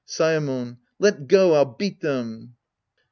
Saemon. 0.07 0.77
Let 0.97 1.27
go. 1.27 1.53
I'll 1.53 1.73
beat 1.75 1.99
them. 2.01 2.55